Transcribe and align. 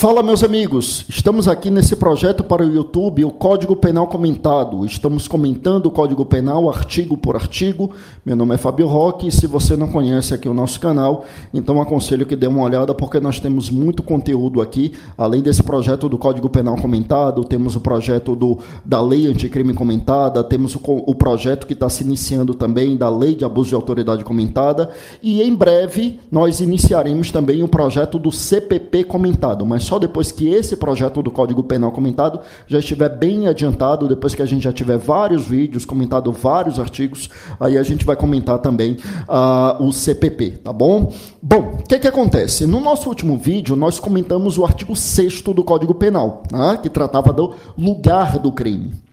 Fala, 0.00 0.22
meus 0.22 0.42
amigos. 0.42 1.04
Estamos 1.10 1.46
aqui 1.46 1.68
nesse 1.68 1.94
projeto 1.94 2.42
para 2.42 2.64
o 2.64 2.74
YouTube, 2.74 3.22
o 3.22 3.30
Código 3.30 3.76
Penal 3.76 4.06
Comentado. 4.06 4.82
Estamos 4.86 5.28
comentando 5.28 5.84
o 5.84 5.90
Código 5.90 6.24
Penal 6.24 6.70
artigo 6.70 7.18
por 7.18 7.36
artigo. 7.36 7.90
Meu 8.24 8.34
nome 8.34 8.54
é 8.54 8.56
Fábio 8.56 8.86
Roque 8.86 9.28
e 9.28 9.30
se 9.30 9.46
você 9.46 9.76
não 9.76 9.88
conhece 9.88 10.32
aqui 10.32 10.48
o 10.48 10.54
nosso 10.54 10.80
canal, 10.80 11.26
então 11.52 11.82
aconselho 11.82 12.24
que 12.24 12.34
dê 12.34 12.46
uma 12.46 12.62
olhada 12.62 12.94
porque 12.94 13.20
nós 13.20 13.40
temos 13.40 13.68
muito 13.68 14.02
conteúdo 14.02 14.62
aqui. 14.62 14.94
Além 15.18 15.42
desse 15.42 15.62
projeto 15.62 16.08
do 16.08 16.16
Código 16.16 16.48
Penal 16.48 16.76
Comentado, 16.76 17.44
temos 17.44 17.76
o 17.76 17.80
projeto 17.80 18.34
do, 18.34 18.56
da 18.82 19.02
Lei 19.02 19.26
Anticrime 19.26 19.74
Comentada, 19.74 20.42
temos 20.42 20.74
o, 20.76 20.80
o 20.82 21.14
projeto 21.14 21.66
que 21.66 21.74
está 21.74 21.90
se 21.90 22.04
iniciando 22.04 22.54
também 22.54 22.96
da 22.96 23.10
Lei 23.10 23.34
de 23.34 23.44
Abuso 23.44 23.68
de 23.68 23.74
Autoridade 23.74 24.24
Comentada 24.24 24.88
e 25.22 25.42
em 25.42 25.54
breve 25.54 26.18
nós 26.32 26.60
iniciaremos 26.60 27.30
também 27.30 27.62
o 27.62 27.68
projeto 27.68 28.18
do 28.18 28.32
CPP 28.32 29.04
Comentado, 29.04 29.66
mas 29.66 29.89
só 29.90 29.98
depois 29.98 30.30
que 30.30 30.48
esse 30.48 30.76
projeto 30.76 31.20
do 31.20 31.32
Código 31.32 31.64
Penal 31.64 31.90
comentado 31.90 32.38
já 32.68 32.78
estiver 32.78 33.08
bem 33.08 33.48
adiantado, 33.48 34.06
depois 34.06 34.36
que 34.36 34.40
a 34.40 34.46
gente 34.46 34.62
já 34.62 34.72
tiver 34.72 34.96
vários 34.96 35.48
vídeos, 35.48 35.84
comentado 35.84 36.30
vários 36.30 36.78
artigos, 36.78 37.28
aí 37.58 37.76
a 37.76 37.82
gente 37.82 38.04
vai 38.04 38.14
comentar 38.14 38.60
também 38.60 38.98
uh, 39.28 39.84
o 39.84 39.92
CPP, 39.92 40.60
tá 40.62 40.72
bom? 40.72 41.12
Bom, 41.42 41.80
o 41.80 41.82
que, 41.82 41.98
que 41.98 42.06
acontece? 42.06 42.68
No 42.68 42.78
nosso 42.78 43.08
último 43.08 43.36
vídeo, 43.36 43.74
nós 43.74 43.98
comentamos 43.98 44.58
o 44.58 44.64
artigo 44.64 44.94
6 44.94 45.42
do 45.42 45.64
Código 45.64 45.92
Penal, 45.92 46.44
né, 46.52 46.78
que 46.80 46.88
tratava 46.88 47.32
do 47.32 47.52
lugar 47.76 48.38
do 48.38 48.52
crime. 48.52 49.09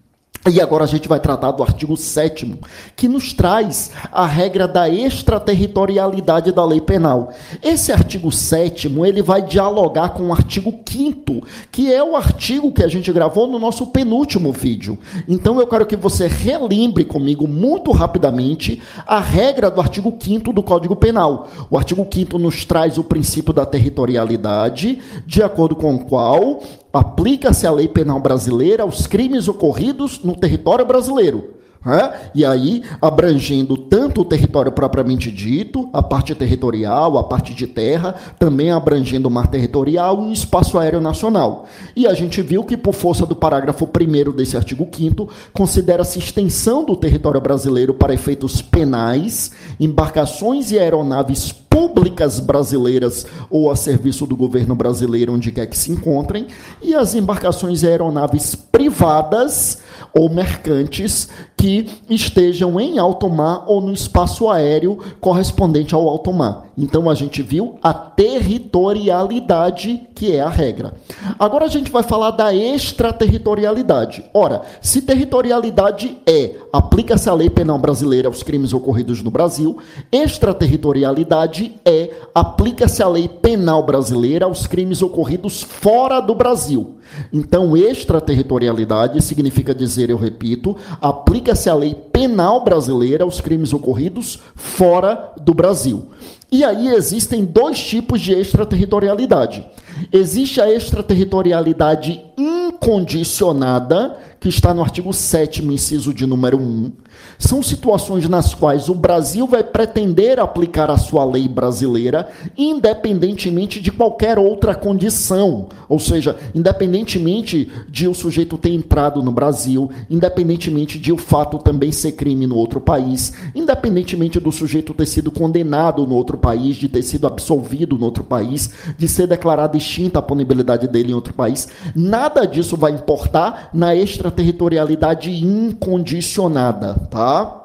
E 0.50 0.60
agora 0.62 0.84
a 0.84 0.86
gente 0.86 1.08
vai 1.08 1.20
tratar 1.20 1.50
do 1.50 1.62
artigo 1.62 1.96
7 1.96 2.58
que 2.96 3.06
nos 3.06 3.32
traz 3.32 3.90
a 4.10 4.26
regra 4.26 4.66
da 4.66 4.88
extraterritorialidade 4.88 6.52
da 6.52 6.64
lei 6.64 6.80
penal. 6.80 7.32
Esse 7.62 7.92
artigo 7.92 8.32
7 8.32 8.88
ele 9.06 9.20
vai 9.20 9.42
dialogar 9.42 10.10
com 10.10 10.28
o 10.28 10.32
artigo 10.32 10.72
5 10.86 11.46
que 11.70 11.92
é 11.92 12.02
o 12.02 12.16
artigo 12.16 12.72
que 12.72 12.82
a 12.82 12.88
gente 12.88 13.12
gravou 13.12 13.46
no 13.46 13.58
nosso 13.58 13.88
penúltimo 13.88 14.52
vídeo. 14.52 14.98
Então 15.28 15.60
eu 15.60 15.66
quero 15.66 15.86
que 15.86 15.96
você 15.96 16.26
relembre 16.26 17.04
comigo 17.04 17.46
muito 17.46 17.92
rapidamente 17.92 18.80
a 19.06 19.20
regra 19.20 19.70
do 19.70 19.80
artigo 19.80 20.16
5 20.18 20.52
do 20.52 20.62
Código 20.62 20.96
Penal. 20.96 21.48
O 21.70 21.76
artigo 21.76 22.06
5 22.10 22.38
nos 22.38 22.64
traz 22.64 22.96
o 22.96 23.04
princípio 23.04 23.52
da 23.52 23.66
territorialidade, 23.66 25.00
de 25.26 25.42
acordo 25.42 25.76
com 25.76 25.94
o 25.94 26.04
qual 26.04 26.62
aplica-se 26.92 27.66
a 27.66 27.70
lei 27.70 27.88
penal 27.88 28.20
brasileira 28.20 28.82
aos 28.82 29.06
crimes 29.06 29.48
ocorridos 29.48 30.22
no 30.22 30.36
território 30.36 30.84
brasileiro. 30.84 31.58
É? 31.86 32.30
E 32.34 32.44
aí, 32.44 32.82
abrangendo 33.00 33.76
tanto 33.76 34.22
o 34.22 34.24
território 34.24 34.72
propriamente 34.72 35.30
dito, 35.30 35.88
a 35.92 36.02
parte 36.02 36.34
territorial, 36.34 37.16
a 37.16 37.24
parte 37.24 37.54
de 37.54 37.68
terra, 37.68 38.16
também 38.36 38.72
abrangendo 38.72 39.28
o 39.28 39.30
mar 39.30 39.46
territorial 39.46 40.22
e 40.24 40.26
o 40.26 40.32
espaço 40.32 40.76
aéreo 40.76 41.00
nacional. 41.00 41.66
E 41.94 42.06
a 42.06 42.14
gente 42.14 42.42
viu 42.42 42.64
que, 42.64 42.76
por 42.76 42.94
força 42.94 43.24
do 43.24 43.36
parágrafo 43.36 43.86
1 43.88 44.32
desse 44.32 44.56
artigo 44.56 44.88
5, 44.90 45.28
considera-se 45.52 46.18
extensão 46.18 46.84
do 46.84 46.96
território 46.96 47.40
brasileiro 47.40 47.94
para 47.94 48.12
efeitos 48.12 48.60
penais, 48.60 49.52
embarcações 49.78 50.72
e 50.72 50.78
aeronaves 50.78 51.52
públicas 51.78 52.40
brasileiras 52.40 53.24
ou 53.48 53.70
a 53.70 53.76
serviço 53.76 54.26
do 54.26 54.36
governo 54.36 54.74
brasileiro, 54.74 55.32
onde 55.32 55.52
quer 55.52 55.64
que 55.66 55.78
se 55.78 55.92
encontrem, 55.92 56.48
e 56.82 56.92
as 56.92 57.14
embarcações 57.14 57.84
e 57.84 57.86
aeronaves 57.86 58.56
privadas 58.56 59.78
ou 60.12 60.28
mercantes 60.28 61.28
que 61.56 61.86
estejam 62.10 62.80
em 62.80 62.98
alto 62.98 63.30
mar 63.30 63.62
ou 63.68 63.80
no 63.80 63.92
espaço 63.92 64.50
aéreo 64.50 64.98
correspondente 65.20 65.94
ao 65.94 66.08
alto 66.08 66.32
mar. 66.32 66.67
Então 66.80 67.10
a 67.10 67.14
gente 67.14 67.42
viu 67.42 67.76
a 67.82 67.92
territorialidade, 67.92 70.06
que 70.14 70.32
é 70.32 70.40
a 70.40 70.48
regra. 70.48 70.94
Agora 71.36 71.64
a 71.64 71.68
gente 71.68 71.90
vai 71.90 72.04
falar 72.04 72.30
da 72.30 72.54
extraterritorialidade. 72.54 74.24
Ora, 74.32 74.62
se 74.80 75.02
territorialidade 75.02 76.18
é 76.24 76.54
aplica-se 76.72 77.28
a 77.28 77.34
lei 77.34 77.50
penal 77.50 77.80
brasileira 77.80 78.28
aos 78.28 78.44
crimes 78.44 78.72
ocorridos 78.72 79.24
no 79.24 79.30
Brasil, 79.32 79.78
extraterritorialidade 80.12 81.74
é 81.84 82.12
aplica-se 82.32 83.02
a 83.02 83.08
lei 83.08 83.28
penal 83.28 83.82
brasileira 83.82 84.44
aos 84.44 84.68
crimes 84.68 85.02
ocorridos 85.02 85.62
fora 85.62 86.20
do 86.20 86.32
Brasil. 86.32 86.98
Então, 87.32 87.76
extraterritorialidade 87.76 89.22
significa 89.22 89.74
dizer, 89.74 90.10
eu 90.10 90.16
repito, 90.16 90.76
aplica-se 91.00 91.68
a 91.68 91.74
lei 91.74 91.94
penal 92.18 92.64
brasileira 92.64 93.22
aos 93.22 93.40
crimes 93.40 93.72
ocorridos 93.72 94.40
fora 94.56 95.32
do 95.40 95.54
Brasil. 95.54 96.10
E 96.50 96.64
aí 96.64 96.88
existem 96.88 97.44
dois 97.44 97.78
tipos 97.78 98.20
de 98.20 98.32
extraterritorialidade. 98.32 99.64
Existe 100.12 100.60
a 100.60 100.68
extraterritorialidade 100.68 102.20
incondicionada, 102.36 104.16
que 104.40 104.48
está 104.48 104.72
no 104.72 104.82
artigo 104.82 105.12
7 105.12 105.64
inciso 105.64 106.14
de 106.14 106.26
número 106.26 106.58
1. 106.58 106.92
São 107.38 107.62
situações 107.62 108.28
nas 108.28 108.54
quais 108.54 108.88
o 108.88 108.94
Brasil 108.94 109.46
vai 109.46 109.62
pretender 109.62 110.38
aplicar 110.38 110.90
a 110.90 110.96
sua 110.96 111.24
lei 111.24 111.48
brasileira 111.48 112.28
independentemente 112.56 113.80
de 113.80 113.90
qualquer 113.90 114.38
outra 114.38 114.74
condição, 114.74 115.68
ou 115.88 115.98
seja, 115.98 116.36
independentemente 116.54 117.70
de 117.88 118.08
o 118.08 118.14
sujeito 118.14 118.58
ter 118.58 118.70
entrado 118.70 119.22
no 119.22 119.32
Brasil, 119.32 119.90
independentemente 120.10 120.98
de 120.98 121.12
o 121.12 121.16
fato 121.16 121.58
também 121.58 121.92
ser 121.92 122.12
crime 122.12 122.46
no 122.46 122.56
outro 122.56 122.80
país, 122.80 123.32
independentemente 123.54 124.40
do 124.40 124.52
sujeito 124.52 124.94
ter 124.94 125.06
sido 125.06 125.30
condenado 125.30 126.06
no 126.06 126.14
outro 126.14 126.36
país, 126.36 126.76
de 126.76 126.88
ter 126.88 127.02
sido 127.02 127.26
absolvido 127.26 127.96
no 127.96 128.04
outro 128.04 128.24
país, 128.24 128.70
de 128.96 129.08
ser 129.08 129.26
declarada 129.26 129.76
extinta 129.76 130.18
a 130.18 130.22
punibilidade 130.22 130.88
dele 130.88 131.12
em 131.12 131.14
outro 131.14 131.34
país, 131.34 131.68
nada 131.94 132.46
disso 132.46 132.76
vai 132.76 132.92
importar 132.92 133.70
na 133.72 133.94
extraterritorialidade 134.28 135.30
incondicionada, 135.30 136.94
tá? 137.10 137.64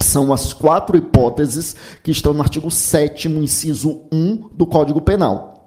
São 0.00 0.32
as 0.32 0.52
quatro 0.52 0.96
hipóteses 0.96 1.76
que 2.02 2.10
estão 2.10 2.32
no 2.32 2.40
artigo 2.40 2.70
7 2.70 3.28
inciso 3.28 4.02
1 4.12 4.50
do 4.54 4.66
Código 4.66 5.00
Penal. 5.00 5.57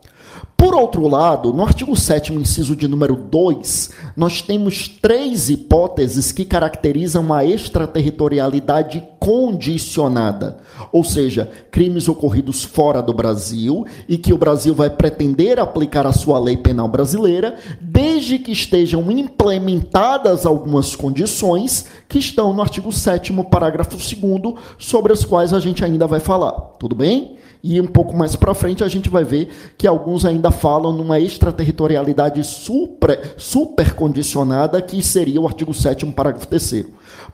Por 0.62 0.76
outro 0.76 1.08
lado, 1.08 1.52
no 1.52 1.64
artigo 1.64 1.96
7 1.96 2.36
inciso 2.36 2.76
de 2.76 2.88
número 2.88 3.16
2, 3.16 3.90
nós 4.16 4.44
temos 4.44 4.88
três 4.88 5.50
hipóteses 5.50 6.32
que 6.32 6.46
caracterizam 6.46 7.34
a 7.34 7.44
extraterritorialidade 7.44 9.04
condicionada, 9.20 10.60
ou 10.92 11.04
seja, 11.04 11.50
crimes 11.72 12.08
ocorridos 12.08 12.64
fora 12.64 13.02
do 13.02 13.12
Brasil 13.12 13.88
e 14.08 14.20
que 14.20 14.32
o 14.32 14.38
Brasil 14.38 14.76
vai 14.76 14.92
pretender 14.92 15.60
aplicar 15.60 16.06
a 16.06 16.14
sua 16.14 16.38
lei 16.38 16.58
penal 16.58 16.88
brasileira, 16.88 17.56
desde 17.82 18.38
que 18.38 18.52
estejam 18.52 19.12
implementadas 19.12 20.46
algumas 20.46 20.96
condições 20.96 21.88
que 22.08 22.20
estão 22.20 22.54
no 22.54 22.62
artigo 22.62 22.92
7 22.92 23.34
parágrafo 23.50 23.98
2 23.98 24.54
sobre 24.78 25.12
as 25.12 25.26
quais 25.26 25.56
a 25.56 25.60
gente 25.60 25.84
ainda 25.84 26.06
vai 26.06 26.20
falar. 26.20 26.52
Tudo 26.78 26.94
bem? 26.94 27.41
E 27.64 27.80
um 27.80 27.88
pouco 27.88 28.16
mais 28.16 28.36
para 28.36 28.54
frente 28.54 28.84
a 28.84 28.88
gente 28.88 29.10
vai 29.10 29.24
ver 29.24 29.50
que 29.78 29.88
alguns 29.88 30.26
ainda 30.26 30.50
falam 30.50 30.92
numa 30.92 31.20
extraterritorialidade 31.20 32.44
super, 32.44 33.36
super 33.38 33.94
condicionada, 33.94 34.82
que 34.82 35.02
seria 35.04 35.40
o 35.40 35.48
artigo 35.48 35.74
7 35.74 36.06
parágrafo 36.08 36.48
3 36.48 36.86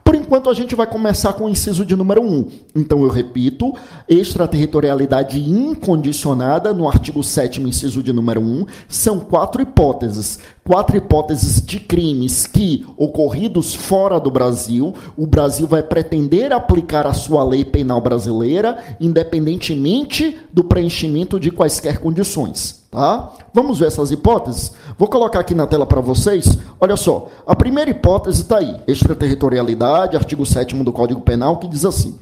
por 0.08 0.16
enquanto, 0.16 0.50
a 0.50 0.54
gente 0.54 0.74
vai 0.74 0.88
começar 0.88 1.34
com 1.34 1.44
o 1.44 1.50
inciso 1.50 1.86
de 1.86 1.94
número 1.94 2.22
1. 2.22 2.48
Então, 2.74 3.04
eu 3.04 3.10
repito, 3.10 3.74
extraterritorialidade 4.08 5.38
incondicionada, 5.38 6.72
no 6.72 6.88
artigo 6.88 7.22
7 7.22 7.62
inciso 7.62 8.02
de 8.02 8.14
número 8.14 8.40
1, 8.40 8.66
são 8.88 9.20
quatro 9.20 9.62
hipóteses. 9.62 10.40
Quatro 10.64 10.96
hipóteses 10.96 11.62
de 11.62 11.82
crimes 11.82 12.48
que, 12.48 12.86
ocorridos 12.96 13.76
fora 13.76 14.18
do 14.18 14.32
Brasil, 14.32 14.94
o 15.18 15.28
Brasil 15.28 15.68
vai 15.68 15.84
pretender 15.84 16.54
aplicar 16.54 17.06
a 17.06 17.14
sua 17.14 17.44
lei 17.44 17.66
penal 17.66 18.00
brasileira, 18.00 18.78
independentemente 19.02 20.38
do 20.54 20.64
preenchimento 20.64 21.38
de 21.38 21.52
quaisquer 21.52 21.98
condições. 21.98 22.87
Tá? 22.98 23.30
Vamos 23.54 23.78
ver 23.78 23.90
essas 23.90 24.10
hipóteses? 24.10 24.72
Vou 24.98 25.08
colocar 25.08 25.40
aqui 25.40 25.54
na 25.54 25.68
tela 25.68 25.86
para 25.86 26.02
vocês. 26.02 26.58
Olha 26.82 26.98
só, 26.98 27.28
a 27.46 27.56
primeira 27.56 27.92
hipótese 27.92 28.42
está 28.42 28.58
aí: 28.58 28.76
extraterritorialidade, 28.88 30.18
artigo 30.18 30.44
7 30.44 30.76
do 30.84 30.92
Código 30.92 31.22
Penal, 31.22 31.58
que 31.58 31.68
diz 31.68 31.86
assim: 31.86 32.18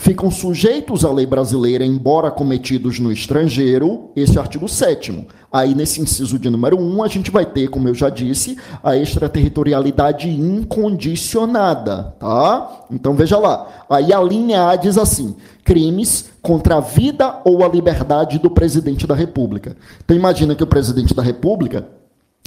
ficam 0.00 0.30
sujeitos 0.30 1.04
à 1.04 1.12
lei 1.12 1.26
brasileira, 1.26 1.84
embora 1.84 2.30
cometidos 2.30 2.98
no 2.98 3.12
estrangeiro, 3.12 4.10
esse 4.16 4.38
artigo 4.38 4.66
7. 4.66 5.26
Aí, 5.52 5.74
nesse 5.74 6.00
inciso 6.00 6.38
de 6.38 6.48
número 6.48 6.80
1, 6.80 7.02
a 7.02 7.08
gente 7.08 7.30
vai 7.30 7.44
ter, 7.44 7.68
como 7.68 7.86
eu 7.86 7.94
já 7.94 8.08
disse, 8.08 8.56
a 8.82 8.96
extraterritorialidade 8.96 10.30
incondicionada, 10.30 12.14
tá? 12.18 12.86
Então 12.90 13.12
veja 13.12 13.36
lá. 13.36 13.84
Aí 13.90 14.10
a 14.10 14.22
linha 14.22 14.70
A 14.70 14.76
diz 14.76 14.96
assim: 14.96 15.36
crimes 15.62 16.30
contra 16.40 16.76
a 16.76 16.80
vida 16.80 17.38
ou 17.44 17.62
a 17.62 17.68
liberdade 17.68 18.38
do 18.38 18.48
presidente 18.48 19.06
da 19.06 19.14
República. 19.14 19.76
Então 20.02 20.16
imagina 20.16 20.54
que 20.54 20.64
o 20.64 20.66
presidente 20.66 21.12
da 21.12 21.22
República 21.22 21.86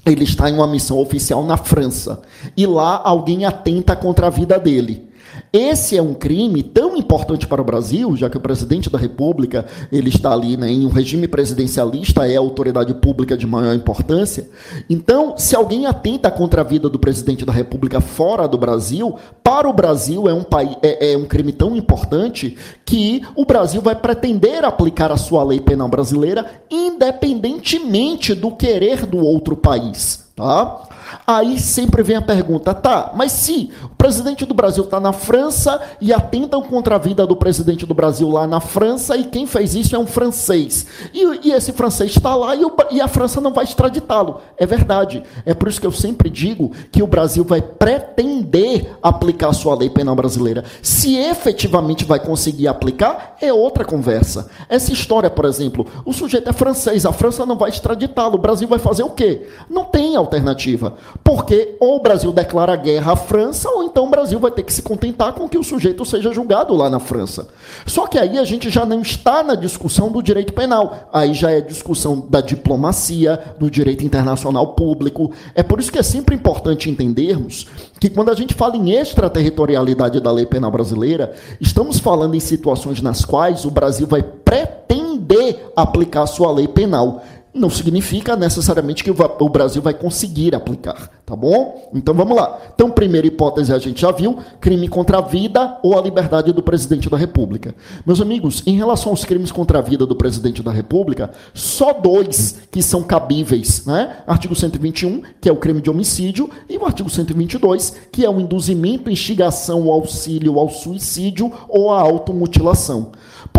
ele 0.03 0.23
está 0.23 0.49
em 0.49 0.55
uma 0.55 0.67
missão 0.67 0.97
oficial 0.97 1.45
na 1.45 1.55
França 1.55 2.19
e 2.57 2.65
lá 2.65 2.99
alguém 3.03 3.45
atenta 3.45 3.95
contra 3.95 4.25
a 4.25 4.31
vida 4.31 4.57
dele. 4.57 5.12
Esse 5.55 5.95
é 5.95 6.01
um 6.01 6.15
crime 6.15 6.63
tão 6.63 6.97
importante 6.97 7.45
para 7.45 7.61
o 7.61 7.63
Brasil, 7.63 8.17
já 8.17 8.27
que 8.27 8.35
o 8.35 8.41
presidente 8.41 8.89
da 8.89 8.97
República 8.97 9.67
ele 9.91 10.09
está 10.09 10.33
ali 10.33 10.57
né, 10.57 10.67
em 10.67 10.83
um 10.83 10.89
regime 10.89 11.27
presidencialista, 11.27 12.27
é 12.27 12.35
a 12.35 12.39
autoridade 12.39 12.91
pública 12.95 13.37
de 13.37 13.45
maior 13.45 13.75
importância. 13.75 14.49
Então, 14.89 15.37
se 15.37 15.55
alguém 15.55 15.85
atenta 15.85 16.31
contra 16.31 16.61
a 16.61 16.63
vida 16.63 16.89
do 16.89 16.97
presidente 16.97 17.45
da 17.45 17.53
República 17.53 18.01
fora 18.01 18.47
do 18.47 18.57
Brasil, 18.57 19.15
para 19.43 19.69
o 19.69 19.73
Brasil 19.73 20.27
é 20.27 20.33
um, 20.33 20.43
é, 20.81 21.11
é 21.11 21.17
um 21.19 21.25
crime 21.25 21.51
tão 21.51 21.75
importante 21.75 22.57
que 22.83 23.21
o 23.35 23.45
Brasil 23.45 23.79
vai 23.79 23.95
pretender 23.95 24.65
aplicar 24.65 25.11
a 25.11 25.17
sua 25.17 25.43
lei 25.43 25.59
penal 25.59 25.87
brasileira, 25.87 26.63
independentemente 26.67 28.33
do 28.33 28.49
querer 28.55 29.05
do 29.05 29.19
outro 29.19 29.55
país. 29.55 30.25
Tá? 30.35 30.89
Aí 31.25 31.59
sempre 31.59 32.03
vem 32.03 32.15
a 32.15 32.21
pergunta, 32.21 32.73
tá, 32.73 33.11
mas 33.15 33.31
se 33.31 33.71
o 33.83 33.89
presidente 33.89 34.45
do 34.45 34.53
Brasil 34.53 34.83
está 34.83 34.99
na 34.99 35.13
França 35.13 35.81
e 36.01 36.13
atentam 36.13 36.61
contra 36.61 36.95
a 36.95 36.99
vida 36.99 37.25
do 37.25 37.35
presidente 37.35 37.85
do 37.85 37.93
Brasil 37.93 38.29
lá 38.29 38.45
na 38.47 38.59
França, 38.59 39.15
e 39.15 39.25
quem 39.25 39.45
fez 39.45 39.75
isso 39.75 39.95
é 39.95 39.99
um 39.99 40.07
francês. 40.07 40.85
E, 41.13 41.47
e 41.47 41.51
esse 41.51 41.71
francês 41.71 42.11
está 42.11 42.35
lá 42.35 42.55
e, 42.55 42.65
o, 42.65 42.71
e 42.91 43.01
a 43.01 43.07
França 43.07 43.39
não 43.39 43.53
vai 43.53 43.63
extraditá-lo. 43.63 44.41
É 44.57 44.65
verdade. 44.65 45.23
É 45.45 45.53
por 45.53 45.67
isso 45.67 45.79
que 45.79 45.87
eu 45.87 45.91
sempre 45.91 46.29
digo 46.29 46.71
que 46.91 47.01
o 47.01 47.07
Brasil 47.07 47.43
vai 47.43 47.61
pretender 47.61 48.97
aplicar 49.01 49.49
a 49.49 49.53
sua 49.53 49.75
lei 49.75 49.89
penal 49.89 50.15
brasileira. 50.15 50.63
Se 50.81 51.15
efetivamente 51.15 52.05
vai 52.05 52.19
conseguir 52.19 52.67
aplicar, 52.67 53.37
é 53.41 53.51
outra 53.53 53.85
conversa. 53.85 54.49
Essa 54.69 54.91
história, 54.91 55.29
por 55.29 55.45
exemplo, 55.45 55.85
o 56.05 56.13
sujeito 56.13 56.49
é 56.49 56.53
francês, 56.53 57.05
a 57.05 57.13
França 57.13 57.45
não 57.45 57.57
vai 57.57 57.69
extraditá-lo. 57.69 58.35
O 58.35 58.41
Brasil 58.41 58.67
vai 58.67 58.79
fazer 58.79 59.03
o 59.03 59.09
quê? 59.09 59.47
Não 59.69 59.85
tem 59.85 60.15
alternativa. 60.15 60.95
Porque 61.23 61.75
ou 61.79 61.97
o 61.97 62.01
Brasil 62.01 62.33
declara 62.33 62.75
guerra 62.75 63.13
à 63.13 63.15
França, 63.15 63.69
ou 63.69 63.83
então 63.83 64.05
o 64.05 64.09
Brasil 64.09 64.39
vai 64.39 64.51
ter 64.51 64.63
que 64.63 64.73
se 64.73 64.81
contentar 64.81 65.33
com 65.33 65.47
que 65.47 65.57
o 65.57 65.63
sujeito 65.63 66.05
seja 66.05 66.33
julgado 66.33 66.73
lá 66.73 66.89
na 66.89 66.99
França. 66.99 67.47
Só 67.85 68.07
que 68.07 68.19
aí 68.19 68.37
a 68.37 68.43
gente 68.43 68.69
já 68.69 68.85
não 68.85 69.01
está 69.01 69.41
na 69.43 69.55
discussão 69.55 70.11
do 70.11 70.21
direito 70.21 70.53
penal. 70.53 71.09
Aí 71.13 71.33
já 71.33 71.51
é 71.51 71.61
discussão 71.61 72.25
da 72.29 72.41
diplomacia, 72.41 73.39
do 73.59 73.71
direito 73.71 74.03
internacional 74.03 74.73
público. 74.73 75.31
É 75.55 75.63
por 75.63 75.79
isso 75.79 75.91
que 75.91 75.99
é 75.99 76.03
sempre 76.03 76.35
importante 76.35 76.89
entendermos 76.89 77.67
que 77.99 78.09
quando 78.09 78.29
a 78.29 78.35
gente 78.35 78.53
fala 78.53 78.75
em 78.75 78.91
extraterritorialidade 78.91 80.19
da 80.19 80.31
lei 80.31 80.45
penal 80.45 80.69
brasileira, 80.69 81.33
estamos 81.61 81.99
falando 81.99 82.35
em 82.35 82.39
situações 82.39 83.01
nas 83.01 83.23
quais 83.23 83.63
o 83.63 83.71
Brasil 83.71 84.05
vai 84.05 84.21
pretender 84.21 85.71
aplicar 85.75 86.27
sua 86.27 86.51
lei 86.51 86.67
penal 86.67 87.23
não 87.53 87.69
significa 87.69 88.35
necessariamente 88.35 89.03
que 89.03 89.11
o 89.11 89.49
Brasil 89.49 89.81
vai 89.81 89.93
conseguir 89.93 90.55
aplicar, 90.55 91.09
tá 91.23 91.35
bom? 91.35 91.91
Então 91.93 92.13
vamos 92.13 92.35
lá. 92.35 92.59
Então, 92.73 92.89
primeira 92.89 93.27
hipótese 93.27 93.71
a 93.71 93.77
gente 93.77 94.01
já 94.01 94.11
viu, 94.11 94.39
crime 94.59 94.87
contra 94.87 95.19
a 95.19 95.21
vida 95.21 95.77
ou 95.83 95.97
a 95.97 96.01
liberdade 96.01 96.51
do 96.51 96.63
presidente 96.63 97.09
da 97.09 97.17
República. 97.17 97.75
Meus 98.05 98.19
amigos, 98.19 98.63
em 98.65 98.75
relação 98.75 99.11
aos 99.11 99.23
crimes 99.23 99.51
contra 99.51 99.77
a 99.77 99.81
vida 99.81 100.05
do 100.05 100.15
presidente 100.15 100.63
da 100.63 100.71
República, 100.71 101.31
só 101.53 101.93
dois 101.93 102.63
que 102.71 102.81
são 102.81 103.03
cabíveis, 103.03 103.85
né? 103.85 104.17
Artigo 104.25 104.55
121, 104.55 105.21
que 105.39 105.47
é 105.47 105.51
o 105.51 105.57
crime 105.57 105.81
de 105.81 105.91
homicídio, 105.91 106.49
e 106.67 106.77
o 106.77 106.85
artigo 106.85 107.09
122, 107.09 107.95
que 108.11 108.25
é 108.25 108.29
o 108.29 108.39
induzimento, 108.39 109.11
instigação, 109.11 109.91
auxílio 109.91 110.57
ao 110.57 110.69
suicídio 110.69 111.51
ou 111.69 111.91
à 111.91 112.01
automutilação. 112.01 113.11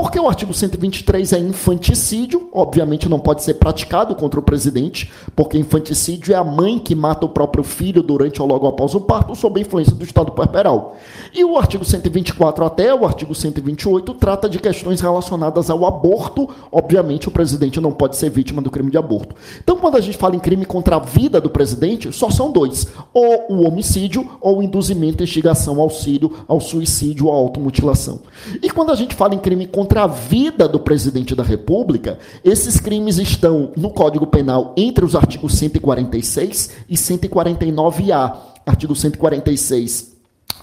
Porque 0.05 0.21
o 0.21 0.29
artigo 0.29 0.53
123 0.53 1.33
é 1.33 1.39
infanticídio, 1.39 2.51
obviamente 2.53 3.09
não 3.09 3.19
pode 3.19 3.43
ser 3.43 3.55
praticado 3.55 4.15
contra 4.15 4.39
o 4.39 4.43
presidente, 4.43 5.11
porque 5.35 5.57
infanticídio 5.57 6.35
é 6.35 6.37
a 6.37 6.45
mãe 6.45 6.79
que 6.79 6.95
mata 6.95 7.25
o 7.25 7.29
próprio 7.31 7.65
filho 7.65 8.03
durante 8.03 8.43
ou 8.43 8.47
logo 8.47 8.67
após 8.67 8.95
o 8.95 9.01
parto 9.01 9.35
sob 9.35 9.59
a 9.59 9.63
influência 9.63 9.95
do 9.95 10.05
estado 10.05 10.31
puerperal. 10.33 10.95
E 11.33 11.43
o 11.43 11.57
artigo 11.57 11.87
124 11.87 12.67
até 12.67 12.95
o 12.95 13.07
artigo 13.07 13.35
128 13.35 14.13
trata 14.15 14.47
de 14.47 14.59
questões 14.59 15.01
relacionadas 15.01 15.71
ao 15.71 15.87
aborto. 15.87 16.51
Obviamente 16.71 17.27
o 17.27 17.31
presidente 17.31 17.81
não 17.81 17.91
pode 17.91 18.17
ser 18.17 18.29
vítima 18.29 18.61
do 18.61 18.71
crime 18.71 18.91
de 18.91 18.99
aborto. 18.99 19.35
Então 19.63 19.79
quando 19.79 19.97
a 19.97 20.03
gente 20.03 20.19
fala 20.19 20.37
em 20.37 20.41
crime 20.41 20.67
contra 20.67 20.97
a 20.97 21.01
vida 21.01 21.41
do 21.41 21.49
presidente, 21.49 22.13
só 22.13 22.29
são 22.29 22.53
dois: 22.53 22.87
ou 23.15 23.47
o 23.49 23.67
homicídio 23.67 24.33
ou 24.39 24.59
o 24.59 24.63
induzimento, 24.63 25.25
instigação, 25.25 25.81
auxílio 25.81 26.31
ao 26.47 26.61
suicídio 26.61 27.29
ou 27.29 27.33
automutilação. 27.33 28.21
E 28.63 28.69
quando 28.69 28.93
a 28.93 28.95
gente 28.95 29.15
fala 29.15 29.35
em 29.35 29.39
crime 29.39 29.67
contra 29.67 29.94
contra 29.95 30.03
a 30.03 30.07
vida 30.09 30.67
do 30.67 30.81
presidente 30.81 31.37
da 31.37 31.45
República, 31.45 32.19
esses 32.43 32.81
crimes 32.81 33.19
estão 33.19 33.71
no 33.77 33.91
Código 33.91 34.27
Penal 34.27 34.75
entre 34.77 35.05
os 35.05 35.15
artigos 35.15 35.55
146 35.57 36.71
e 36.89 36.97
149A. 36.97 38.37
Artigo 38.67 38.97
146 38.97 40.14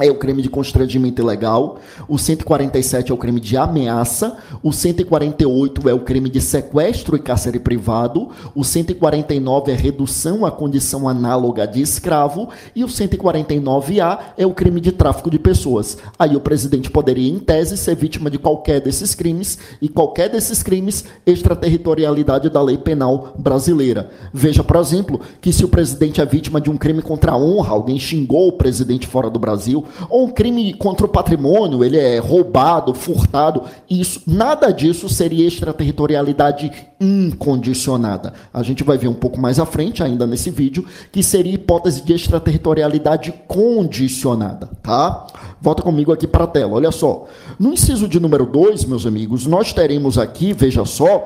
é 0.05 0.11
o 0.11 0.15
crime 0.15 0.41
de 0.41 0.49
constrangimento 0.49 1.21
ilegal, 1.21 1.79
o 2.07 2.17
147 2.17 3.11
é 3.11 3.13
o 3.13 3.17
crime 3.17 3.39
de 3.39 3.57
ameaça, 3.57 4.37
o 4.63 4.71
148 4.71 5.89
é 5.89 5.93
o 5.93 5.99
crime 5.99 6.29
de 6.29 6.41
sequestro 6.41 7.15
e 7.15 7.19
cárcere 7.19 7.59
privado, 7.59 8.29
o 8.55 8.63
149 8.63 9.71
é 9.71 9.75
redução 9.75 10.45
à 10.45 10.51
condição 10.51 11.07
análoga 11.07 11.67
de 11.67 11.81
escravo. 11.81 12.49
E 12.75 12.83
o 12.83 12.87
149A 12.87 14.19
é 14.37 14.45
o 14.45 14.53
crime 14.53 14.79
de 14.79 14.91
tráfico 14.91 15.29
de 15.29 15.39
pessoas. 15.39 15.97
Aí 16.17 16.35
o 16.35 16.41
presidente 16.41 16.89
poderia, 16.89 17.29
em 17.29 17.39
tese, 17.39 17.77
ser 17.77 17.95
vítima 17.95 18.29
de 18.29 18.37
qualquer 18.37 18.79
desses 18.81 19.15
crimes. 19.15 19.57
E 19.81 19.89
qualquer 19.89 20.29
desses 20.29 20.63
crimes 20.63 21.05
extraterritorialidade 21.25 22.49
da 22.49 22.61
lei 22.61 22.77
penal 22.77 23.33
brasileira. 23.37 24.09
Veja, 24.33 24.63
por 24.63 24.77
exemplo, 24.77 25.21
que 25.39 25.51
se 25.51 25.65
o 25.65 25.69
presidente 25.69 26.21
é 26.21 26.25
vítima 26.25 26.61
de 26.61 26.69
um 26.69 26.77
crime 26.77 27.01
contra 27.01 27.31
a 27.31 27.37
honra, 27.37 27.71
alguém 27.71 27.99
xingou 27.99 28.47
o 28.47 28.53
presidente 28.53 29.07
fora 29.07 29.29
do 29.29 29.39
Brasil, 29.39 29.83
ou 30.09 30.25
um 30.25 30.29
crime 30.29 30.73
contra 30.73 31.05
o 31.05 31.09
patrimônio, 31.09 31.83
ele 31.83 31.97
é 31.97 32.19
roubado, 32.19 32.93
furtado, 32.93 33.63
isso, 33.89 34.21
nada 34.25 34.71
disso 34.71 35.09
seria 35.09 35.47
extraterritorialidade 35.47 36.71
incondicionada. 36.99 38.33
A 38.53 38.61
gente 38.63 38.83
vai 38.83 38.97
ver 38.97 39.07
um 39.07 39.13
pouco 39.13 39.39
mais 39.39 39.59
à 39.59 39.65
frente, 39.65 40.03
ainda 40.03 40.27
nesse 40.27 40.51
vídeo, 40.51 40.85
que 41.11 41.23
seria 41.23 41.53
hipótese 41.53 42.03
de 42.03 42.13
extraterritorialidade 42.13 43.33
condicionada, 43.47 44.69
tá? 44.83 45.27
Volta 45.59 45.81
comigo 45.81 46.11
aqui 46.11 46.27
para 46.27 46.43
a 46.43 46.47
tela, 46.47 46.73
olha 46.73 46.91
só. 46.91 47.25
No 47.59 47.73
inciso 47.73 48.07
de 48.07 48.19
número 48.19 48.45
2, 48.45 48.85
meus 48.85 49.05
amigos, 49.05 49.45
nós 49.45 49.73
teremos 49.73 50.17
aqui, 50.17 50.53
veja 50.53 50.85
só, 50.85 51.25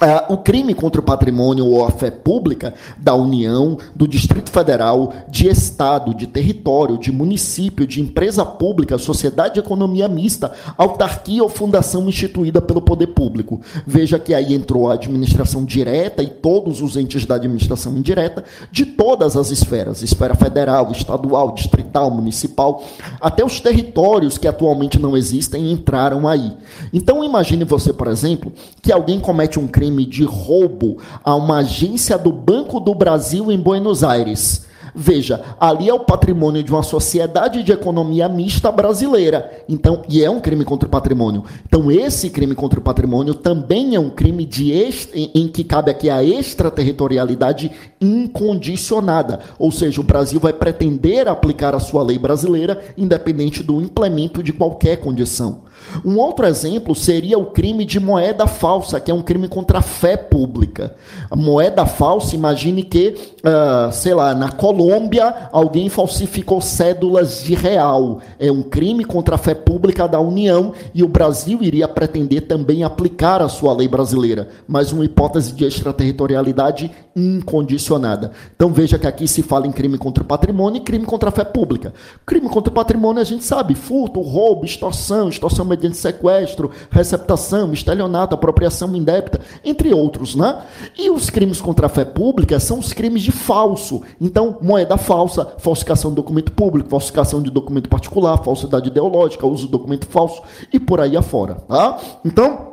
Uh, 0.00 0.32
o 0.32 0.38
crime 0.38 0.72
contra 0.72 0.98
o 0.98 1.04
patrimônio 1.04 1.66
ou 1.66 1.84
a 1.84 1.90
fé 1.90 2.10
pública 2.10 2.72
da 2.96 3.14
União, 3.14 3.76
do 3.94 4.08
Distrito 4.08 4.50
Federal, 4.50 5.12
de 5.28 5.46
Estado, 5.46 6.14
de 6.14 6.26
território, 6.26 6.96
de 6.96 7.12
município, 7.12 7.86
de 7.86 8.00
empresa 8.00 8.42
pública, 8.42 8.96
sociedade 8.96 9.54
de 9.54 9.60
economia 9.60 10.08
mista, 10.08 10.52
autarquia 10.78 11.42
ou 11.42 11.50
fundação 11.50 12.08
instituída 12.08 12.62
pelo 12.62 12.80
poder 12.80 13.08
público. 13.08 13.60
Veja 13.86 14.18
que 14.18 14.32
aí 14.32 14.54
entrou 14.54 14.90
a 14.90 14.94
administração 14.94 15.66
direta 15.66 16.22
e 16.22 16.28
todos 16.28 16.80
os 16.80 16.96
entes 16.96 17.26
da 17.26 17.34
administração 17.34 17.94
indireta 17.94 18.42
de 18.72 18.86
todas 18.86 19.36
as 19.36 19.50
esferas, 19.50 20.00
esfera 20.00 20.34
federal, 20.34 20.90
estadual, 20.92 21.52
distrital, 21.52 22.10
municipal, 22.10 22.82
até 23.20 23.44
os 23.44 23.60
territórios 23.60 24.38
que 24.38 24.48
atualmente 24.48 24.98
não 24.98 25.14
existem 25.14 25.70
entraram 25.70 26.26
aí. 26.26 26.56
Então 26.90 27.22
imagine 27.22 27.64
você, 27.64 27.92
por 27.92 28.08
exemplo, 28.08 28.50
que 28.80 28.90
alguém 28.90 29.20
comete 29.20 29.58
um 29.58 29.68
crime 29.68 29.89
crime 29.90 30.06
de 30.06 30.24
roubo 30.24 30.98
a 31.24 31.34
uma 31.34 31.58
agência 31.58 32.16
do 32.16 32.30
Banco 32.30 32.78
do 32.78 32.94
Brasil 32.94 33.50
em 33.50 33.58
Buenos 33.58 34.04
Aires. 34.04 34.68
Veja, 34.92 35.40
ali 35.60 35.88
é 35.88 35.94
o 35.94 36.00
patrimônio 36.00 36.64
de 36.64 36.70
uma 36.72 36.82
sociedade 36.82 37.62
de 37.62 37.70
economia 37.70 38.28
mista 38.28 38.72
brasileira. 38.72 39.62
Então, 39.68 40.02
e 40.08 40.22
é 40.22 40.28
um 40.28 40.40
crime 40.40 40.64
contra 40.64 40.88
o 40.88 40.90
patrimônio. 40.90 41.44
Então, 41.64 41.90
esse 41.92 42.28
crime 42.28 42.56
contra 42.56 42.80
o 42.80 42.82
patrimônio 42.82 43.34
também 43.34 43.94
é 43.94 44.00
um 44.00 44.10
crime 44.10 44.44
de 44.44 44.72
em, 44.72 45.30
em 45.32 45.48
que 45.48 45.62
cabe 45.62 45.92
aqui 45.92 46.10
a 46.10 46.24
extraterritorialidade 46.24 47.70
incondicionada. 48.00 49.40
Ou 49.58 49.70
seja, 49.70 50.00
o 50.00 50.04
Brasil 50.04 50.40
vai 50.40 50.52
pretender 50.52 51.28
aplicar 51.28 51.74
a 51.74 51.80
sua 51.80 52.02
lei 52.02 52.18
brasileira 52.18 52.80
independente 52.98 53.62
do 53.62 53.80
implemento 53.80 54.42
de 54.42 54.52
qualquer 54.52 54.96
condição. 54.96 55.69
Um 56.04 56.18
outro 56.18 56.46
exemplo 56.46 56.94
seria 56.94 57.38
o 57.38 57.46
crime 57.46 57.84
de 57.84 57.98
moeda 57.98 58.46
falsa, 58.46 59.00
que 59.00 59.10
é 59.10 59.14
um 59.14 59.22
crime 59.22 59.48
contra 59.48 59.78
a 59.78 59.82
fé 59.82 60.16
pública. 60.16 60.94
A 61.30 61.36
moeda 61.36 61.86
falsa, 61.86 62.34
imagine 62.34 62.82
que, 62.82 63.14
uh, 63.38 63.92
sei 63.92 64.14
lá, 64.14 64.34
na 64.34 64.50
Colômbia 64.52 65.48
alguém 65.52 65.88
falsificou 65.88 66.60
cédulas 66.60 67.42
de 67.42 67.54
real. 67.54 68.20
É 68.38 68.50
um 68.50 68.62
crime 68.62 69.04
contra 69.04 69.34
a 69.34 69.38
fé 69.38 69.54
pública 69.54 70.06
da 70.06 70.20
União 70.20 70.72
e 70.94 71.02
o 71.02 71.08
Brasil 71.08 71.58
iria 71.62 71.88
pretender 71.88 72.42
também 72.42 72.84
aplicar 72.84 73.42
a 73.42 73.48
sua 73.48 73.72
lei 73.72 73.88
brasileira, 73.88 74.48
mas 74.66 74.92
uma 74.92 75.04
hipótese 75.04 75.52
de 75.52 75.64
extraterritorialidade 75.64 76.90
incondicionada. 77.14 78.32
Então 78.54 78.72
veja 78.72 78.98
que 78.98 79.06
aqui 79.06 79.26
se 79.26 79.42
fala 79.42 79.66
em 79.66 79.72
crime 79.72 79.98
contra 79.98 80.22
o 80.22 80.26
patrimônio 80.26 80.78
e 80.78 80.84
crime 80.84 81.04
contra 81.04 81.28
a 81.28 81.32
fé 81.32 81.44
pública. 81.44 81.92
Crime 82.24 82.48
contra 82.48 82.70
o 82.70 82.74
patrimônio 82.74 83.20
a 83.20 83.24
gente 83.24 83.44
sabe, 83.44 83.74
furto, 83.74 84.20
roubo, 84.20 84.64
extorsão, 84.64 85.28
extorsão 85.28 85.64
mediante 85.64 85.96
sequestro, 85.96 86.70
receptação, 86.90 87.72
estelionato, 87.72 88.34
apropriação 88.34 88.94
indébita, 88.94 89.40
entre 89.64 89.92
outros, 89.92 90.34
né? 90.34 90.62
E 90.96 91.10
os 91.10 91.30
crimes 91.30 91.60
contra 91.60 91.86
a 91.86 91.88
fé 91.88 92.04
pública 92.04 92.58
são 92.60 92.78
os 92.78 92.92
crimes 92.92 93.22
de 93.22 93.32
falso. 93.32 94.02
Então, 94.20 94.58
moeda 94.60 94.96
falsa, 94.96 95.54
falsificação 95.58 96.10
de 96.10 96.16
documento 96.16 96.52
público, 96.52 96.88
falsificação 96.88 97.42
de 97.42 97.50
documento 97.50 97.88
particular, 97.88 98.42
falsidade 98.44 98.88
ideológica, 98.88 99.46
uso 99.46 99.66
de 99.66 99.72
documento 99.72 100.06
falso 100.06 100.42
e 100.72 100.78
por 100.78 101.00
aí 101.00 101.16
afora, 101.16 101.56
tá? 101.66 101.98
Então, 102.24 102.69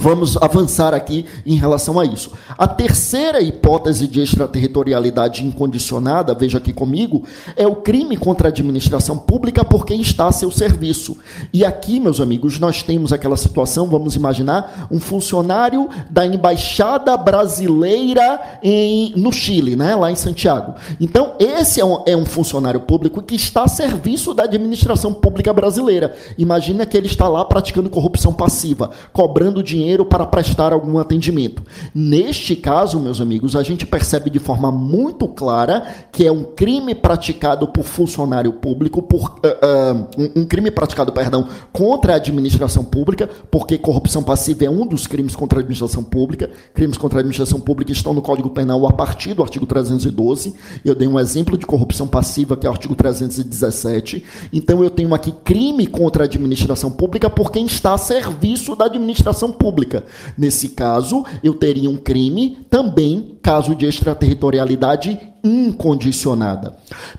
Vamos 0.00 0.34
avançar 0.38 0.94
aqui 0.94 1.26
em 1.44 1.56
relação 1.56 2.00
a 2.00 2.06
isso. 2.06 2.32
A 2.56 2.66
terceira 2.66 3.42
hipótese 3.42 4.06
de 4.06 4.22
extraterritorialidade 4.22 5.44
incondicionada, 5.44 6.34
veja 6.34 6.56
aqui 6.56 6.72
comigo, 6.72 7.22
é 7.54 7.66
o 7.66 7.76
crime 7.76 8.16
contra 8.16 8.48
a 8.48 8.50
administração 8.50 9.18
pública 9.18 9.62
por 9.62 9.84
quem 9.84 10.00
está 10.00 10.26
a 10.28 10.32
seu 10.32 10.50
serviço. 10.50 11.18
E 11.52 11.66
aqui, 11.66 12.00
meus 12.00 12.18
amigos, 12.18 12.58
nós 12.58 12.82
temos 12.82 13.12
aquela 13.12 13.36
situação, 13.36 13.88
vamos 13.88 14.16
imaginar, 14.16 14.88
um 14.90 14.98
funcionário 14.98 15.86
da 16.08 16.24
embaixada 16.24 17.14
brasileira 17.18 18.58
em, 18.62 19.12
no 19.16 19.30
Chile, 19.30 19.76
né, 19.76 19.94
lá 19.94 20.10
em 20.10 20.16
Santiago. 20.16 20.76
Então, 20.98 21.34
esse 21.38 21.78
é 21.78 21.84
um, 21.84 22.02
é 22.06 22.16
um 22.16 22.24
funcionário 22.24 22.80
público 22.80 23.20
que 23.20 23.34
está 23.34 23.64
a 23.64 23.68
serviço 23.68 24.32
da 24.32 24.44
administração 24.44 25.12
pública 25.12 25.52
brasileira. 25.52 26.16
Imagina 26.38 26.86
que 26.86 26.96
ele 26.96 27.06
está 27.06 27.28
lá 27.28 27.44
praticando 27.44 27.90
corrupção 27.90 28.32
passiva, 28.32 28.92
cobrando 29.12 29.62
dinheiro 29.62 29.89
dinheiro 29.90 30.04
para 30.04 30.24
prestar 30.24 30.72
algum 30.72 30.98
atendimento. 30.98 31.62
Neste 31.94 32.54
caso, 32.54 33.00
meus 33.00 33.20
amigos, 33.20 33.56
a 33.56 33.62
gente 33.62 33.84
percebe 33.84 34.30
de 34.30 34.38
forma 34.38 34.70
muito 34.70 35.26
clara 35.26 35.82
que 36.12 36.26
é 36.26 36.32
um 36.32 36.44
crime 36.44 36.94
praticado 36.94 37.66
por 37.68 37.84
funcionário 37.84 38.52
público, 38.52 39.02
por 39.02 39.30
uh, 39.30 40.02
uh, 40.22 40.40
um, 40.40 40.44
crime 40.44 40.70
praticado, 40.70 41.12
perdão, 41.12 41.48
contra 41.72 42.12
a 42.12 42.16
administração 42.16 42.84
pública, 42.84 43.28
porque 43.50 43.76
corrupção 43.76 44.22
passiva 44.22 44.64
é 44.64 44.70
um 44.70 44.86
dos 44.86 45.06
crimes 45.06 45.34
contra 45.34 45.58
a 45.58 45.60
administração 45.60 46.02
pública. 46.04 46.50
Crimes 46.72 46.96
contra 46.96 47.18
a 47.18 47.20
administração 47.20 47.60
pública 47.60 47.92
estão 47.92 48.14
no 48.14 48.22
Código 48.22 48.50
Penal 48.50 48.86
a 48.86 48.92
partir 48.92 49.34
do 49.34 49.42
artigo 49.42 49.66
312. 49.66 50.54
Eu 50.84 50.94
dei 50.94 51.08
um 51.08 51.18
exemplo 51.18 51.58
de 51.58 51.66
corrupção 51.66 52.06
passiva, 52.06 52.56
que 52.56 52.66
é 52.66 52.70
o 52.70 52.72
artigo 52.72 52.94
317. 52.94 54.24
Então 54.52 54.82
eu 54.84 54.90
tenho 54.90 55.12
aqui 55.14 55.32
crime 55.44 55.86
contra 55.86 56.24
a 56.24 56.26
administração 56.26 56.90
pública 56.90 57.28
por 57.28 57.50
quem 57.50 57.66
está 57.66 57.94
a 57.94 57.98
serviço 57.98 58.76
da 58.76 58.84
administração 58.84 59.50
pública 59.50 59.69
pública. 59.70 60.04
Nesse 60.36 60.70
caso, 60.70 61.24
eu 61.44 61.54
teria 61.54 61.88
um 61.88 61.96
crime 61.96 62.58
também, 62.68 63.38
caso 63.40 63.74
de 63.76 63.86
extraterritorialidade 63.86 65.18
incondicionada. 65.42 66.74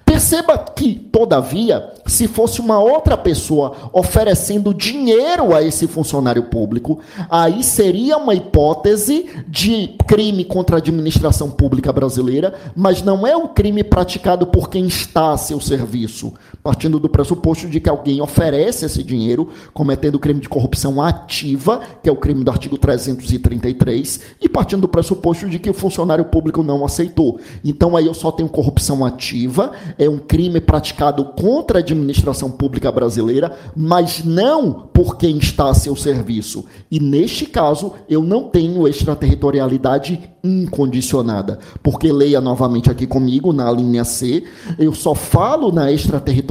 Perceba 0.05 0.57
que, 0.57 0.93
todavia, 0.93 1.93
se 2.05 2.27
fosse 2.27 2.59
uma 2.59 2.77
outra 2.77 3.17
pessoa 3.17 3.89
oferecendo 3.93 4.73
dinheiro 4.73 5.55
a 5.55 5.63
esse 5.63 5.87
funcionário 5.87 6.43
público, 6.43 6.99
aí 7.29 7.63
seria 7.63 8.17
uma 8.17 8.35
hipótese 8.35 9.27
de 9.47 9.95
crime 10.05 10.45
contra 10.45 10.75
a 10.75 10.79
administração 10.79 11.49
pública 11.49 11.91
brasileira, 11.91 12.53
mas 12.75 13.01
não 13.01 13.25
é 13.25 13.35
o 13.35 13.47
crime 13.47 13.83
praticado 13.83 14.45
por 14.45 14.69
quem 14.69 14.85
está 14.85 15.31
a 15.31 15.37
seu 15.37 15.59
serviço, 15.59 16.33
partindo 16.63 16.99
do 16.99 17.09
pressuposto 17.09 17.67
de 17.67 17.79
que 17.79 17.89
alguém 17.89 18.21
oferece 18.21 18.85
esse 18.85 19.03
dinheiro, 19.03 19.49
cometendo 19.73 20.19
crime 20.19 20.39
de 20.39 20.49
corrupção 20.49 21.01
ativa, 21.01 21.81
que 22.01 22.09
é 22.09 22.11
o 22.11 22.15
crime 22.15 22.43
do 22.43 22.51
artigo 22.51 22.77
333, 22.77 24.21
e 24.41 24.47
partindo 24.47 24.81
do 24.81 24.87
pressuposto 24.87 25.49
de 25.49 25.59
que 25.59 25.69
o 25.69 25.73
funcionário 25.73 26.25
público 26.25 26.63
não 26.63 26.85
aceitou. 26.85 27.39
Então 27.63 27.95
aí 27.95 28.05
eu 28.05 28.13
só 28.13 28.31
tenho 28.31 28.49
corrupção 28.49 29.05
ativa, 29.05 29.71
é 29.97 30.09
um 30.09 30.17
crime 30.17 30.61
praticado 30.61 31.25
contra 31.25 31.79
a 31.79 31.81
administração 31.81 32.51
pública 32.51 32.91
brasileira, 32.91 33.57
mas 33.75 34.23
não 34.23 34.71
por 34.71 35.17
quem 35.17 35.37
está 35.37 35.69
a 35.69 35.73
seu 35.73 35.95
serviço. 35.95 36.65
E 36.89 36.99
neste 36.99 37.45
caso, 37.45 37.93
eu 38.09 38.21
não 38.21 38.43
tenho 38.43 38.87
extraterritorialidade 38.87 40.31
incondicionada. 40.43 41.59
Porque 41.83 42.11
leia 42.11 42.41
novamente 42.41 42.89
aqui 42.89 43.05
comigo 43.05 43.53
na 43.53 43.71
linha 43.71 44.03
C, 44.03 44.43
eu 44.77 44.93
só 44.93 45.13
falo 45.13 45.71
na 45.71 45.91
extraterritorialidade 45.91 46.50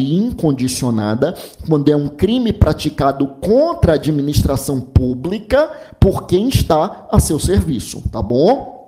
incondicionada 0.00 1.34
quando 1.66 1.88
é 1.90 1.96
um 1.96 2.08
crime 2.08 2.52
praticado 2.52 3.26
contra 3.40 3.92
a 3.92 3.94
administração 3.96 4.80
pública 4.80 5.70
por 5.98 6.26
quem 6.26 6.48
está 6.48 7.06
a 7.10 7.20
seu 7.20 7.38
serviço, 7.38 8.02
tá 8.10 8.22
bom? 8.22 8.79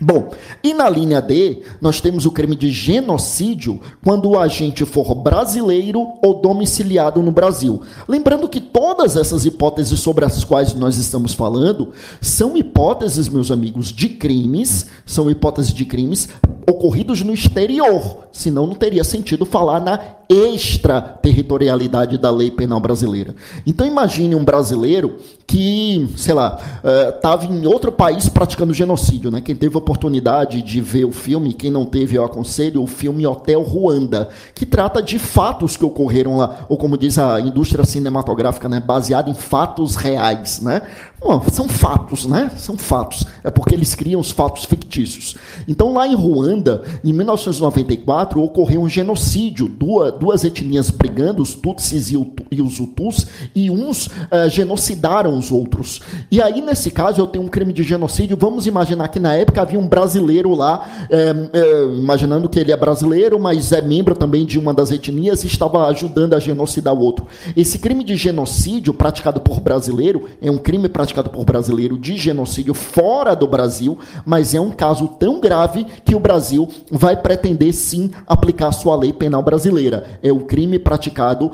Bom, 0.00 0.32
e 0.62 0.74
na 0.74 0.88
linha 0.88 1.22
D, 1.22 1.62
nós 1.80 2.00
temos 2.00 2.26
o 2.26 2.32
crime 2.32 2.56
de 2.56 2.70
genocídio 2.70 3.80
quando 4.02 4.28
o 4.28 4.38
agente 4.38 4.84
for 4.84 5.14
brasileiro 5.14 6.14
ou 6.20 6.40
domiciliado 6.40 7.22
no 7.22 7.30
Brasil. 7.30 7.80
Lembrando 8.08 8.48
que 8.48 8.60
todas 8.60 9.16
essas 9.16 9.46
hipóteses 9.46 10.00
sobre 10.00 10.24
as 10.24 10.42
quais 10.42 10.74
nós 10.74 10.96
estamos 10.96 11.32
falando 11.32 11.92
são 12.20 12.56
hipóteses, 12.56 13.28
meus 13.28 13.52
amigos, 13.52 13.92
de 13.92 14.08
crimes, 14.08 14.86
são 15.06 15.30
hipóteses 15.30 15.72
de 15.72 15.84
crimes 15.84 16.28
ocorridos 16.68 17.22
no 17.22 17.32
exterior, 17.32 18.26
senão 18.32 18.66
não 18.66 18.74
teria 18.74 19.04
sentido 19.04 19.46
falar 19.46 19.80
na 19.80 19.96
extraterritorialidade 20.28 22.18
da 22.18 22.30
lei 22.30 22.50
penal 22.50 22.80
brasileira. 22.80 23.34
Então 23.66 23.86
imagine 23.86 24.34
um 24.34 24.44
brasileiro 24.44 25.16
que, 25.46 26.08
sei 26.16 26.34
lá, 26.34 26.58
estava 27.14 27.46
uh, 27.46 27.54
em 27.54 27.66
outro 27.66 27.92
país 27.92 28.28
praticando 28.28 28.72
genocídio. 28.72 29.30
Né? 29.30 29.40
Quem 29.40 29.54
teve 29.54 29.74
a 29.74 29.78
oportunidade 29.78 30.62
de 30.62 30.80
ver 30.80 31.04
o 31.04 31.12
filme, 31.12 31.52
quem 31.52 31.70
não 31.70 31.84
teve, 31.84 32.16
eu 32.16 32.24
aconselho, 32.24 32.82
o 32.82 32.86
filme 32.86 33.26
Hotel 33.26 33.62
Ruanda, 33.62 34.28
que 34.54 34.64
trata 34.64 35.02
de 35.02 35.18
fatos 35.18 35.76
que 35.76 35.84
ocorreram 35.84 36.38
lá, 36.38 36.64
ou 36.68 36.76
como 36.76 36.96
diz 36.96 37.18
a 37.18 37.40
indústria 37.40 37.84
cinematográfica, 37.84 38.68
né? 38.68 38.80
baseado 38.80 39.30
em 39.30 39.34
fatos 39.34 39.96
reais. 39.96 40.60
Né? 40.60 40.82
Bom, 41.24 41.42
são 41.50 41.66
fatos, 41.66 42.26
né? 42.26 42.50
São 42.58 42.76
fatos. 42.76 43.24
É 43.42 43.50
porque 43.50 43.74
eles 43.74 43.94
criam 43.94 44.20
os 44.20 44.30
fatos 44.30 44.66
fictícios. 44.66 45.36
Então, 45.66 45.94
lá 45.94 46.06
em 46.06 46.14
Ruanda, 46.14 46.82
em 47.02 47.14
1994, 47.14 48.42
ocorreu 48.42 48.82
um 48.82 48.88
genocídio. 48.90 49.66
Duas, 49.66 50.12
duas 50.24 50.42
etnias 50.42 50.88
brigando, 50.88 51.42
os 51.42 51.52
Tutsis 51.54 52.10
e 52.10 52.62
os 52.62 52.80
Hutus, 52.80 53.26
e 53.54 53.70
uns 53.70 54.06
uh, 54.06 54.48
genocidaram 54.48 55.36
os 55.36 55.52
outros. 55.52 56.00
E 56.30 56.40
aí, 56.40 56.62
nesse 56.62 56.90
caso, 56.90 57.20
eu 57.20 57.26
tenho 57.26 57.44
um 57.44 57.48
crime 57.48 57.74
de 57.74 57.82
genocídio. 57.82 58.34
Vamos 58.34 58.66
imaginar 58.66 59.08
que 59.08 59.20
na 59.20 59.34
época 59.34 59.60
havia 59.60 59.78
um 59.78 59.86
brasileiro 59.86 60.54
lá, 60.54 61.06
é, 61.10 61.34
é, 61.52 61.84
imaginando 61.94 62.48
que 62.48 62.58
ele 62.58 62.72
é 62.72 62.76
brasileiro, 62.76 63.38
mas 63.38 63.70
é 63.70 63.82
membro 63.82 64.14
também 64.14 64.46
de 64.46 64.58
uma 64.58 64.72
das 64.72 64.90
etnias 64.90 65.44
e 65.44 65.46
estava 65.46 65.86
ajudando 65.88 66.32
a 66.32 66.40
genocidar 66.40 66.94
o 66.94 67.00
outro. 67.00 67.26
Esse 67.54 67.78
crime 67.78 68.02
de 68.02 68.16
genocídio 68.16 68.94
praticado 68.94 69.42
por 69.42 69.60
brasileiro 69.60 70.30
é 70.40 70.50
um 70.50 70.56
crime 70.56 70.88
praticado 70.88 71.28
por 71.28 71.44
brasileiro 71.44 71.98
de 71.98 72.16
genocídio 72.16 72.72
fora 72.72 73.34
do 73.34 73.46
Brasil, 73.46 73.98
mas 74.24 74.54
é 74.54 74.60
um 74.60 74.70
caso 74.70 75.06
tão 75.06 75.38
grave 75.38 75.84
que 76.02 76.14
o 76.14 76.20
Brasil 76.20 76.66
vai 76.90 77.14
pretender 77.14 77.74
sim 77.74 78.10
aplicar 78.26 78.72
sua 78.72 78.96
lei 78.96 79.12
penal 79.12 79.42
brasileira. 79.42 80.03
É 80.22 80.32
o 80.32 80.40
crime 80.40 80.78
praticado 80.78 81.46
uh, 81.46 81.52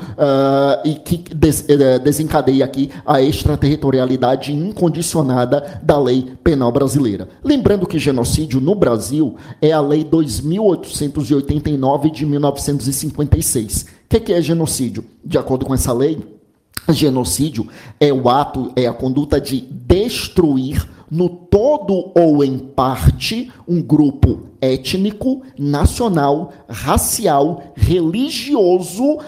e 0.85 0.95
que 0.95 1.19
des, 1.35 1.63
uh, 1.63 1.99
desencadeia 2.03 2.65
aqui 2.65 2.91
a 3.05 3.23
extraterritorialidade 3.23 4.53
incondicionada 4.53 5.81
da 5.83 5.99
lei 5.99 6.33
penal 6.43 6.71
brasileira. 6.71 7.29
Lembrando 7.43 7.87
que 7.87 7.99
genocídio 7.99 8.61
no 8.61 8.75
Brasil 8.75 9.37
é 9.61 9.73
a 9.73 9.81
lei 9.81 10.05
2889 10.05 12.11
de 12.11 12.27
1956. 12.27 13.83
O 13.83 13.87
que, 14.09 14.21
que 14.21 14.33
é 14.33 14.43
genocídio? 14.43 15.05
De 15.25 15.39
acordo 15.39 15.65
com 15.65 15.75
essa 15.75 15.93
lei, 15.93 16.19
genocídio 16.93 17.69
é 17.99 18.13
o 18.13 18.29
ato, 18.29 18.73
é 18.75 18.87
a 18.87 18.93
conduta 18.93 19.41
de 19.41 19.61
destruir 19.61 20.89
no 21.11 21.29
todo 21.29 22.13
ou 22.15 22.45
em 22.45 22.59
parte 22.59 23.51
um 23.67 23.83
grupo 23.83 24.43
étnico, 24.61 25.43
nacional, 25.59 26.53
racial, 26.69 27.73
religioso. 27.75 29.05
Uh, 29.05 29.19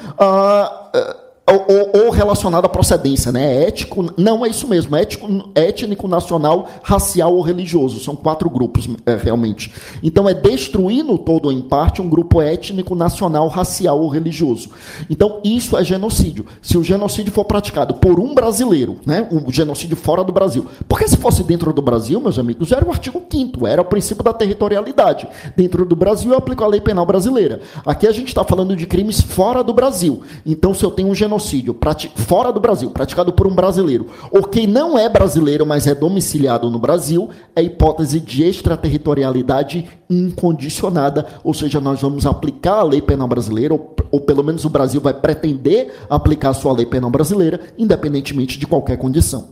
uh, 0.94 1.21
ou, 1.46 2.04
ou, 2.04 2.10
relacionado 2.10 2.64
à 2.64 2.68
procedência, 2.68 3.32
né? 3.32 3.56
É 3.56 3.68
ético, 3.68 4.12
não 4.16 4.44
é 4.44 4.48
isso 4.48 4.68
mesmo, 4.68 4.94
é 4.96 5.02
ético, 5.02 5.50
étnico, 5.54 6.06
nacional, 6.06 6.68
racial 6.82 7.34
ou 7.34 7.42
religioso. 7.42 8.00
São 8.00 8.14
quatro 8.14 8.48
grupos, 8.48 8.88
é, 9.04 9.16
realmente. 9.16 9.72
Então, 10.02 10.28
é 10.28 10.34
destruir 10.34 11.04
no 11.04 11.18
todo 11.18 11.46
ou 11.46 11.52
em 11.52 11.60
parte 11.60 12.00
um 12.00 12.08
grupo 12.08 12.40
étnico, 12.40 12.94
nacional, 12.94 13.48
racial 13.48 14.00
ou 14.00 14.08
religioso. 14.08 14.70
Então, 15.10 15.40
isso 15.44 15.76
é 15.76 15.84
genocídio. 15.84 16.46
Se 16.62 16.78
o 16.78 16.84
genocídio 16.84 17.32
for 17.32 17.44
praticado 17.44 17.94
por 17.94 18.20
um 18.20 18.34
brasileiro, 18.34 18.98
né? 19.04 19.28
Um 19.30 19.50
genocídio 19.50 19.96
fora 19.96 20.22
do 20.22 20.32
Brasil. 20.32 20.66
Porque 20.88 21.08
se 21.08 21.16
fosse 21.16 21.42
dentro 21.42 21.72
do 21.72 21.82
Brasil, 21.82 22.20
meus 22.20 22.38
amigos, 22.38 22.70
era 22.70 22.86
o 22.86 22.90
artigo 22.90 23.20
5 23.30 23.66
era 23.66 23.82
o 23.82 23.84
princípio 23.84 24.22
da 24.22 24.32
territorialidade. 24.32 25.28
Dentro 25.56 25.84
do 25.84 25.96
Brasil, 25.96 26.30
eu 26.30 26.38
aplico 26.38 26.62
a 26.62 26.66
lei 26.66 26.80
penal 26.80 27.04
brasileira. 27.04 27.60
Aqui 27.84 28.06
a 28.06 28.12
gente 28.12 28.28
está 28.28 28.44
falando 28.44 28.76
de 28.76 28.86
crimes 28.86 29.20
fora 29.20 29.62
do 29.62 29.72
Brasil. 29.72 30.22
Então, 30.46 30.72
se 30.72 30.84
eu 30.84 30.90
tenho 30.90 31.08
um 31.08 31.14
genocídio 31.14 31.32
genocídio 31.42 31.76
fora 32.14 32.52
do 32.52 32.60
Brasil, 32.60 32.90
praticado 32.90 33.32
por 33.32 33.46
um 33.46 33.54
brasileiro, 33.54 34.06
ou 34.30 34.44
quem 34.44 34.66
não 34.66 34.98
é 34.98 35.08
brasileiro, 35.08 35.66
mas 35.66 35.86
é 35.86 35.94
domiciliado 35.94 36.70
no 36.70 36.78
Brasil, 36.78 37.28
é 37.54 37.62
hipótese 37.62 38.20
de 38.20 38.44
extraterritorialidade 38.44 39.88
incondicionada, 40.08 41.26
ou 41.42 41.52
seja, 41.52 41.80
nós 41.80 42.00
vamos 42.00 42.24
aplicar 42.24 42.78
a 42.78 42.82
lei 42.82 43.02
penal 43.02 43.26
brasileira, 43.26 43.74
ou, 43.74 43.94
ou 44.10 44.20
pelo 44.20 44.44
menos 44.44 44.64
o 44.64 44.70
Brasil 44.70 45.00
vai 45.00 45.14
pretender 45.14 45.92
aplicar 46.08 46.50
a 46.50 46.54
sua 46.54 46.72
lei 46.72 46.86
penal 46.86 47.10
brasileira, 47.10 47.60
independentemente 47.76 48.58
de 48.58 48.66
qualquer 48.66 48.96
condição. 48.96 49.48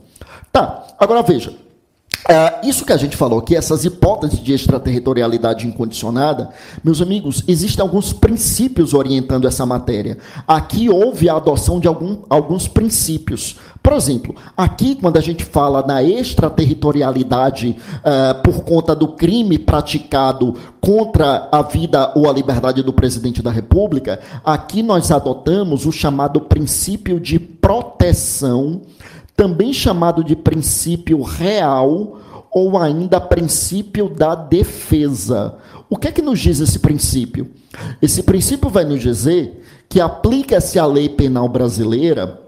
Tá, 0.53 0.87
agora 0.99 1.23
veja. 1.23 1.53
Uh, 2.29 2.69
isso 2.69 2.85
que 2.85 2.93
a 2.93 2.97
gente 2.97 3.17
falou 3.17 3.39
aqui, 3.39 3.57
essas 3.57 3.85
hipóteses 3.85 4.41
de 4.41 4.53
extraterritorialidade 4.53 5.67
incondicionada, 5.67 6.51
meus 6.85 7.01
amigos, 7.01 7.43
existem 7.49 7.83
alguns 7.83 8.13
princípios 8.13 8.93
orientando 8.93 9.49
essa 9.49 9.65
matéria. 9.65 10.19
Aqui 10.47 10.89
houve 10.91 11.29
a 11.29 11.37
adoção 11.37 11.81
de 11.81 11.89
algum, 11.89 12.19
alguns 12.29 12.69
princípios. 12.69 13.57
Por 13.83 13.95
exemplo, 13.95 14.35
aqui, 14.55 14.95
quando 14.95 15.17
a 15.17 15.23
gente 15.23 15.45
fala 15.45 15.85
na 15.87 16.03
extraterritorialidade 16.03 17.77
uh, 17.97 18.43
por 18.43 18.63
conta 18.65 18.95
do 18.95 19.09
crime 19.09 19.59
praticado 19.59 20.55
contra 20.81 21.49
a 21.51 21.63
vida 21.63 22.13
ou 22.15 22.29
a 22.29 22.33
liberdade 22.33 22.83
do 22.83 22.93
presidente 22.93 23.41
da 23.41 23.51
República, 23.51 24.21
aqui 24.45 24.83
nós 24.83 25.11
adotamos 25.11 25.87
o 25.87 25.93
chamado 25.93 26.43
princípio 26.43 27.19
de 27.19 27.39
proteção 27.39 28.83
também 29.41 29.73
chamado 29.73 30.23
de 30.23 30.37
princípio 30.37 31.23
real 31.23 32.19
ou 32.51 32.77
ainda 32.77 33.19
princípio 33.19 34.07
da 34.07 34.35
defesa. 34.35 35.57
O 35.89 35.97
que 35.97 36.09
é 36.09 36.13
que 36.13 36.21
nos 36.21 36.39
diz 36.39 36.61
esse 36.61 36.79
princípio? 36.79 37.51
Esse 38.03 38.23
princípio 38.23 38.69
vai 38.69 38.85
nos 38.85 39.01
dizer 39.01 39.65
que 39.89 39.99
aplica-se 39.99 40.79
a 40.79 40.85
lei 40.85 41.09
penal 41.09 41.49
brasileira 41.49 42.39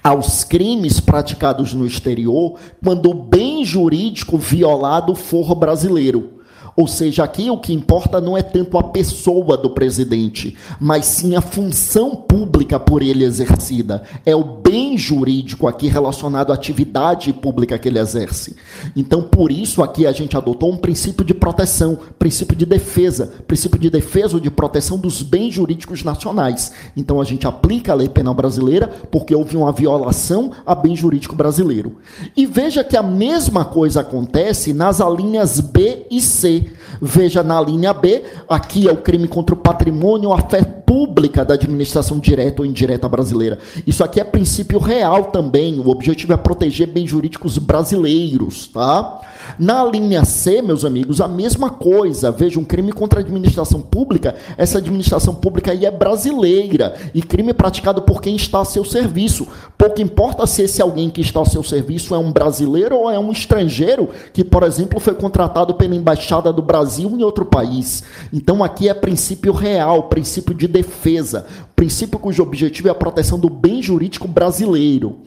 aos 0.00 0.44
crimes 0.44 1.00
praticados 1.00 1.74
no 1.74 1.84
exterior 1.84 2.54
quando 2.84 3.10
o 3.10 3.14
bem 3.14 3.64
jurídico 3.64 4.38
violado 4.38 5.16
for 5.16 5.56
brasileiro. 5.56 6.37
Ou 6.78 6.86
seja, 6.86 7.24
aqui 7.24 7.50
o 7.50 7.58
que 7.58 7.72
importa 7.72 8.20
não 8.20 8.38
é 8.38 8.40
tanto 8.40 8.78
a 8.78 8.84
pessoa 8.84 9.56
do 9.56 9.68
presidente, 9.68 10.56
mas 10.78 11.06
sim 11.06 11.34
a 11.34 11.40
função 11.40 12.14
pública 12.14 12.78
por 12.78 13.02
ele 13.02 13.24
exercida. 13.24 14.04
É 14.24 14.36
o 14.36 14.44
bem 14.44 14.96
jurídico 14.96 15.66
aqui 15.66 15.88
relacionado 15.88 16.52
à 16.52 16.54
atividade 16.54 17.32
pública 17.32 17.76
que 17.80 17.88
ele 17.88 17.98
exerce. 17.98 18.54
Então, 18.94 19.22
por 19.22 19.50
isso, 19.50 19.82
aqui 19.82 20.06
a 20.06 20.12
gente 20.12 20.36
adotou 20.36 20.70
um 20.70 20.76
princípio 20.76 21.24
de 21.24 21.34
proteção, 21.34 21.98
princípio 22.16 22.56
de 22.56 22.64
defesa, 22.64 23.26
princípio 23.48 23.80
de 23.80 23.90
defesa 23.90 24.36
ou 24.36 24.40
de 24.40 24.48
proteção 24.48 24.96
dos 24.96 25.20
bens 25.20 25.54
jurídicos 25.54 26.04
nacionais. 26.04 26.70
Então, 26.96 27.20
a 27.20 27.24
gente 27.24 27.44
aplica 27.44 27.90
a 27.90 27.96
lei 27.96 28.08
penal 28.08 28.34
brasileira 28.34 28.86
porque 29.10 29.34
houve 29.34 29.56
uma 29.56 29.72
violação 29.72 30.52
a 30.64 30.76
bem 30.76 30.94
jurídico 30.94 31.34
brasileiro. 31.34 31.96
E 32.36 32.46
veja 32.46 32.84
que 32.84 32.96
a 32.96 33.02
mesma 33.02 33.64
coisa 33.64 34.02
acontece 34.02 34.72
nas 34.72 35.00
alíneas 35.00 35.58
B 35.58 36.06
e 36.08 36.20
C. 36.20 36.67
Veja 37.00 37.42
na 37.42 37.60
linha 37.60 37.92
B, 37.92 38.22
aqui 38.48 38.88
é 38.88 38.92
o 38.92 38.96
crime 38.96 39.28
contra 39.28 39.54
o 39.54 39.58
patrimônio, 39.58 40.32
a 40.32 40.38
fé 40.38 40.62
pública 40.62 41.44
da 41.44 41.54
administração 41.54 42.18
direta 42.18 42.62
ou 42.62 42.66
indireta 42.66 43.06
brasileira. 43.08 43.58
Isso 43.86 44.02
aqui 44.02 44.20
é 44.20 44.24
princípio 44.24 44.78
real 44.78 45.24
também. 45.24 45.78
O 45.78 45.88
objetivo 45.88 46.32
é 46.32 46.36
proteger 46.36 46.86
bens 46.86 47.10
jurídicos 47.10 47.58
brasileiros, 47.58 48.68
tá? 48.68 49.20
Na 49.58 49.84
linha 49.84 50.24
C, 50.24 50.62
meus 50.62 50.84
amigos, 50.84 51.20
a 51.20 51.28
mesma 51.28 51.70
coisa. 51.70 52.30
Veja, 52.30 52.58
um 52.58 52.64
crime 52.64 52.90
contra 52.92 53.20
a 53.20 53.22
administração 53.22 53.80
pública, 53.80 54.34
essa 54.56 54.78
administração 54.78 55.34
pública 55.34 55.72
aí 55.72 55.84
é 55.84 55.90
brasileira 55.90 56.94
e 57.14 57.22
crime 57.22 57.52
praticado 57.52 58.02
por 58.02 58.22
quem 58.22 58.34
está 58.34 58.60
a 58.60 58.64
seu 58.64 58.84
serviço. 58.84 59.46
Pouco 59.76 60.00
importa 60.00 60.46
se 60.46 60.62
esse 60.62 60.80
alguém 60.80 61.10
que 61.10 61.20
está 61.20 61.38
ao 61.38 61.46
seu 61.46 61.62
serviço 61.62 62.14
é 62.14 62.18
um 62.18 62.32
brasileiro 62.32 62.96
ou 62.96 63.10
é 63.10 63.18
um 63.18 63.30
estrangeiro 63.30 64.08
que, 64.32 64.42
por 64.42 64.62
exemplo, 64.62 64.98
foi 65.00 65.14
contratado 65.14 65.74
pela 65.74 65.94
embaixada 65.94 66.52
do 66.58 66.62
Brasil 66.62 67.08
em 67.10 67.22
outro 67.22 67.44
país. 67.44 68.02
Então 68.32 68.64
aqui 68.64 68.88
é 68.88 68.94
princípio 68.94 69.52
real, 69.52 70.08
princípio 70.08 70.52
de 70.52 70.66
defesa, 70.66 71.46
princípio 71.76 72.18
cujo 72.18 72.42
objetivo 72.42 72.88
é 72.88 72.90
a 72.90 72.94
proteção 72.94 73.38
do 73.38 73.48
bem 73.48 73.80
jurídico 73.80 74.26
brasileiro. 74.26 75.20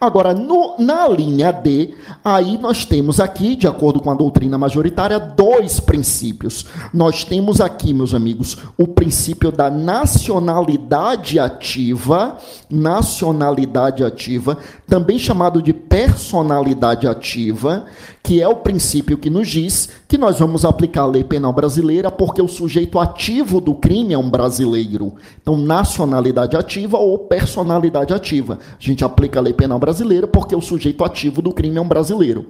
Agora, 0.00 0.32
no, 0.32 0.76
na 0.78 1.06
linha 1.08 1.52
D, 1.52 1.94
aí 2.24 2.56
nós 2.56 2.84
temos 2.84 3.20
aqui, 3.20 3.56
de 3.56 3.66
acordo 3.66 4.00
com 4.00 4.10
a 4.10 4.14
doutrina 4.14 4.56
majoritária, 4.56 5.18
dois 5.18 5.80
princípios. 5.80 6.66
Nós 6.94 7.24
temos 7.24 7.60
aqui, 7.60 7.92
meus 7.92 8.14
amigos, 8.14 8.56
o 8.78 8.86
princípio 8.86 9.50
da 9.50 9.68
nacionalidade 9.68 11.38
ativa, 11.38 12.38
nacionalidade 12.70 14.04
ativa, 14.04 14.56
também 14.86 15.18
chamado 15.18 15.60
de 15.60 15.72
personalidade 15.88 17.06
ativa, 17.06 17.86
que 18.22 18.42
é 18.42 18.46
o 18.46 18.56
princípio 18.56 19.16
que 19.16 19.30
nos 19.30 19.48
diz 19.48 19.88
que 20.06 20.18
nós 20.18 20.38
vamos 20.38 20.64
aplicar 20.64 21.02
a 21.02 21.06
lei 21.06 21.24
penal 21.24 21.52
brasileira 21.52 22.10
porque 22.10 22.42
o 22.42 22.48
sujeito 22.48 22.98
ativo 22.98 23.60
do 23.60 23.74
crime 23.74 24.12
é 24.12 24.18
um 24.18 24.28
brasileiro. 24.28 25.14
Então, 25.40 25.56
nacionalidade 25.56 26.56
ativa 26.56 26.98
ou 26.98 27.18
personalidade 27.18 28.12
ativa. 28.12 28.58
A 28.78 28.82
gente 28.82 29.04
aplica 29.04 29.38
a 29.38 29.42
lei 29.42 29.52
penal 29.52 29.78
brasileira 29.78 30.26
porque 30.26 30.54
o 30.54 30.60
sujeito 30.60 31.04
ativo 31.04 31.40
do 31.40 31.52
crime 31.52 31.78
é 31.78 31.80
um 31.80 31.88
brasileiro. 31.88 32.46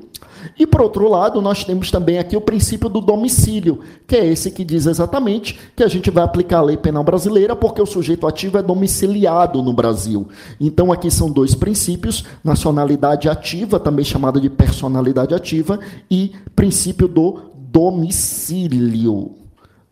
E 0.58 0.66
por 0.66 0.80
outro 0.80 1.08
lado, 1.08 1.40
nós 1.40 1.64
temos 1.64 1.90
também 1.90 2.18
aqui 2.18 2.36
o 2.36 2.40
princípio 2.40 2.88
do 2.88 3.00
domicílio, 3.00 3.80
que 4.06 4.16
é 4.16 4.26
esse 4.26 4.50
que 4.50 4.64
diz 4.64 4.86
exatamente 4.86 5.58
que 5.74 5.82
a 5.82 5.88
gente 5.88 6.10
vai 6.10 6.24
aplicar 6.24 6.58
a 6.58 6.62
lei 6.62 6.76
penal 6.76 7.04
brasileira 7.04 7.54
porque 7.54 7.80
o 7.80 7.86
sujeito 7.86 8.26
ativo 8.26 8.58
é 8.58 8.62
domiciliado 8.62 9.62
no 9.62 9.72
Brasil. 9.72 10.28
Então 10.60 10.92
aqui 10.92 11.10
são 11.10 11.30
dois 11.30 11.54
princípios: 11.54 12.24
nacionalidade 12.42 13.28
ativa, 13.28 13.78
também 13.78 14.04
chamada 14.04 14.40
de 14.40 14.50
personalidade 14.50 15.34
ativa, 15.34 15.78
e 16.10 16.32
princípio 16.54 17.08
do 17.08 17.40
domicílio. 17.54 19.36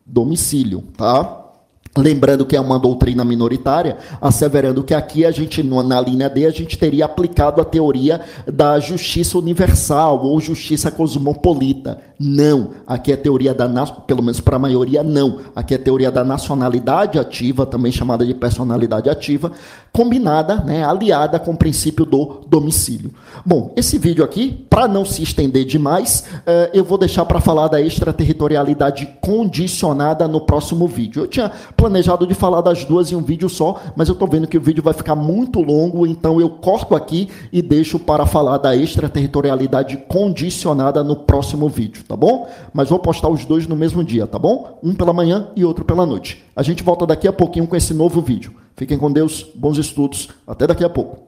Domicílio, 0.05 0.85
tá? 0.97 1.46
Lembrando 1.97 2.45
que 2.45 2.55
é 2.55 2.61
uma 2.61 2.79
doutrina 2.79 3.25
minoritária, 3.25 3.97
asseverando 4.21 4.85
que 4.85 4.93
aqui 4.93 5.25
a 5.25 5.31
gente, 5.31 5.63
na 5.63 6.01
linha 6.01 6.29
D, 6.29 6.47
a 6.47 6.51
gente 6.51 6.77
teria 6.77 7.07
aplicado 7.07 7.61
a 7.61 7.65
teoria 7.65 8.21
da 8.47 8.79
justiça 8.79 9.39
universal 9.39 10.25
ou 10.25 10.41
justiça 10.41 10.91
cosmopolita. 10.91 11.99
Não. 12.19 12.71
Aqui 12.87 13.13
é 13.13 13.17
teoria 13.17 13.53
da, 13.53 13.69
pelo 14.07 14.23
menos 14.23 14.41
para 14.41 14.57
a 14.57 14.59
maioria, 14.59 15.03
não. 15.03 15.41
Aqui 15.55 15.75
é 15.75 15.79
teoria 15.79 16.11
da 16.11 16.25
nacionalidade 16.25 17.19
ativa, 17.19 17.67
também 17.67 17.93
chamada 17.93 18.25
de 18.25 18.35
personalidade 18.35 19.11
ativa, 19.11 19.53
combinada, 19.93 20.57
né, 20.57 20.85
aliada 20.85 21.39
com 21.39 21.53
o 21.53 21.57
princípio 21.57 22.05
do 22.05 22.43
domicílio. 22.47 23.11
Bom, 23.45 23.73
esse 23.77 23.99
vídeo 23.99 24.25
aqui, 24.25 24.67
para 24.69 24.89
não 24.89 25.05
se 25.05 25.23
estender 25.23 25.65
demais, 25.65 26.25
eh, 26.47 26.71
eu 26.75 26.85
vou 26.85 26.99
deixar 26.99 27.25
para 27.25 27.41
falar 27.41 27.69
da 27.69 27.81
extraterritorialidade 27.81 29.07
condicionada 29.21 30.27
no 30.29 30.41
próximo 30.41 30.87
vídeo. 30.87 31.23
Eu 31.23 31.27
tinha 31.27 31.51
planejado 31.87 32.27
de 32.27 32.35
falar 32.35 32.61
das 32.63 32.85
duas 32.85 33.13
em 33.13 33.15
um 33.15 33.23
vídeo 33.23 33.49
só, 33.49 33.81
mas 33.95 34.09
eu 34.09 34.15
estou 34.15 34.27
vendo 34.27 34.49
que 34.49 34.59
o 34.59 34.61
vídeo 34.61 34.83
vai 34.83 34.93
ficar 34.93 35.15
muito 35.15 35.61
longo, 35.61 36.05
então 36.05 36.41
eu 36.41 36.51
corto 36.51 36.97
aqui 36.97 37.29
e 37.53 37.63
deixo 37.63 37.97
para 37.97 38.27
falar 38.27 38.59
da 38.59 38.77
extraterritorialidade 38.77 39.97
condicionada 40.09 41.05
no 41.05 41.15
próximo 41.15 41.69
vídeo, 41.69 42.03
tá 42.03 42.17
bom? 42.17 42.49
Mas 42.75 42.89
vou 42.89 42.99
postar 42.99 43.29
os 43.29 43.45
dois 43.45 43.69
no 43.69 43.77
mesmo 43.77 44.03
dia, 44.03 44.27
tá 44.27 44.39
bom? 44.39 44.81
Um 44.83 44.95
pela 44.95 45.13
manhã 45.13 45.49
e 45.55 45.65
outro 45.65 45.85
pela 45.85 46.05
noite. 46.05 46.45
A 46.57 46.63
gente 46.63 46.83
volta 46.83 47.07
daqui 47.07 47.29
a 47.29 47.33
pouquinho 47.33 47.69
com 47.69 47.77
esse 47.77 47.95
novo 47.95 48.21
vídeo. 48.21 48.53
Fiquem 48.75 48.99
com 48.99 49.11
Deus, 49.11 49.47
bons 49.55 49.79
estudos, 49.79 50.29
até 50.45 50.67
daqui 50.67 50.85
a 50.85 50.91
pouco. 50.91 51.26